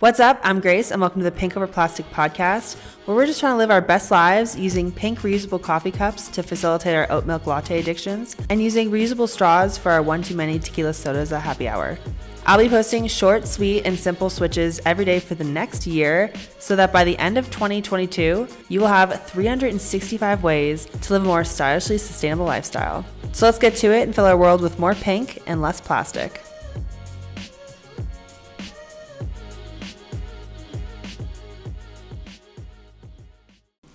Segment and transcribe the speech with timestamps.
[0.00, 0.38] What's up?
[0.44, 3.58] I'm Grace, and welcome to the Pink Over Plastic podcast, where we're just trying to
[3.58, 7.80] live our best lives using pink reusable coffee cups to facilitate our oat milk latte
[7.80, 11.98] addictions and using reusable straws for our one too many tequila sodas at happy hour.
[12.46, 16.76] I'll be posting short, sweet, and simple switches every day for the next year so
[16.76, 21.42] that by the end of 2022, you will have 365 ways to live a more
[21.42, 23.04] stylishly sustainable lifestyle.
[23.32, 26.40] So let's get to it and fill our world with more pink and less plastic.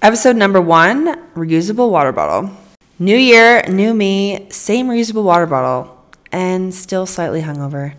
[0.03, 2.51] Episode number one reusable water bottle.
[2.99, 5.97] New year, new me, same reusable water bottle,
[6.29, 7.95] and still slightly hungover.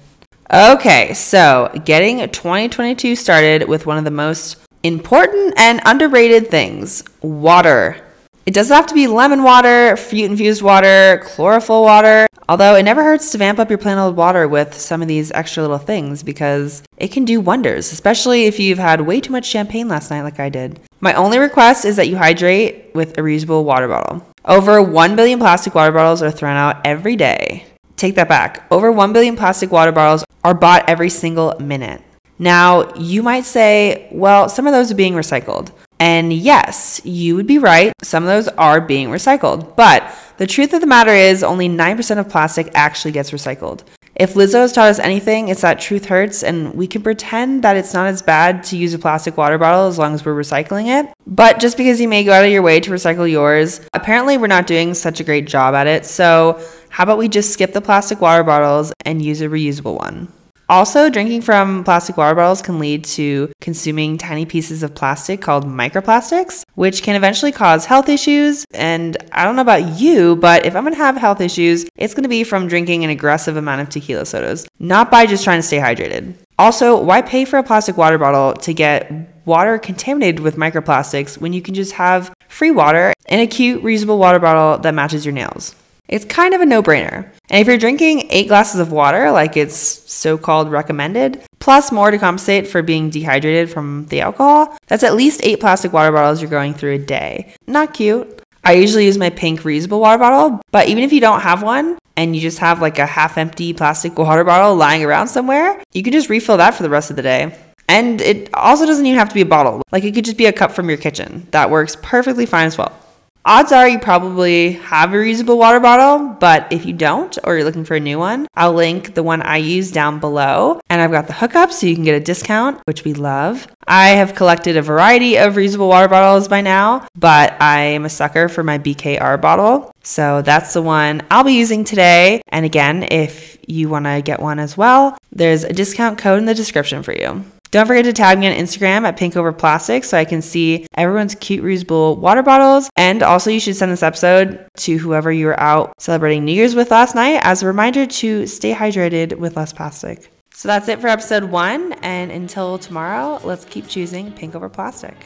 [0.52, 7.96] Okay, so getting 2022 started with one of the most important and underrated things water.
[8.44, 13.02] It doesn't have to be lemon water, fruit infused water, chlorophyll water, although it never
[13.02, 16.22] hurts to vamp up your plain old water with some of these extra little things
[16.22, 20.20] because it can do wonders, especially if you've had way too much champagne last night,
[20.20, 20.78] like I did.
[21.04, 24.26] My only request is that you hydrate with a reusable water bottle.
[24.46, 27.66] Over 1 billion plastic water bottles are thrown out every day.
[27.96, 28.66] Take that back.
[28.70, 32.00] Over 1 billion plastic water bottles are bought every single minute.
[32.38, 35.72] Now, you might say, well, some of those are being recycled.
[36.00, 37.92] And yes, you would be right.
[38.02, 39.76] Some of those are being recycled.
[39.76, 43.82] But the truth of the matter is, only 9% of plastic actually gets recycled.
[44.16, 47.76] If Lizzo has taught us anything, it's that truth hurts, and we can pretend that
[47.76, 50.86] it's not as bad to use a plastic water bottle as long as we're recycling
[50.86, 51.12] it.
[51.26, 54.46] But just because you may go out of your way to recycle yours, apparently we're
[54.46, 56.06] not doing such a great job at it.
[56.06, 60.28] So, how about we just skip the plastic water bottles and use a reusable one?
[60.68, 65.66] Also, drinking from plastic water bottles can lead to consuming tiny pieces of plastic called
[65.66, 68.64] microplastics, which can eventually cause health issues.
[68.72, 72.28] And I don't know about you, but if I'm gonna have health issues, it's gonna
[72.28, 75.78] be from drinking an aggressive amount of tequila sodas, not by just trying to stay
[75.78, 76.34] hydrated.
[76.58, 79.12] Also, why pay for a plastic water bottle to get
[79.44, 84.18] water contaminated with microplastics when you can just have free water in a cute, reusable
[84.18, 85.74] water bottle that matches your nails?
[86.08, 87.28] It's kind of a no brainer.
[87.48, 92.10] And if you're drinking eight glasses of water, like it's so called recommended, plus more
[92.10, 96.40] to compensate for being dehydrated from the alcohol, that's at least eight plastic water bottles
[96.40, 97.54] you're going through a day.
[97.66, 98.42] Not cute.
[98.64, 101.98] I usually use my pink reusable water bottle, but even if you don't have one
[102.16, 106.02] and you just have like a half empty plastic water bottle lying around somewhere, you
[106.02, 107.56] can just refill that for the rest of the day.
[107.88, 109.82] And it also doesn't even have to be a bottle.
[109.92, 111.46] Like it could just be a cup from your kitchen.
[111.50, 112.98] That works perfectly fine as well.
[113.46, 117.64] Odds are you probably have a reusable water bottle, but if you don't or you're
[117.64, 120.80] looking for a new one, I'll link the one I use down below.
[120.88, 123.68] And I've got the hookup so you can get a discount, which we love.
[123.86, 128.08] I have collected a variety of reusable water bottles by now, but I am a
[128.08, 129.94] sucker for my BKR bottle.
[130.02, 132.40] So that's the one I'll be using today.
[132.48, 136.46] And again, if you want to get one as well, there's a discount code in
[136.46, 137.44] the description for you.
[137.74, 141.64] Don't forget to tag me on Instagram at pinkoverplastic so I can see everyone's cute
[141.64, 142.88] reusable water bottles.
[142.96, 146.76] And also, you should send this episode to whoever you were out celebrating New Year's
[146.76, 150.30] with last night as a reminder to stay hydrated with less plastic.
[150.52, 151.94] So that's it for episode one.
[151.94, 155.16] And until tomorrow, let's keep choosing pink over plastic.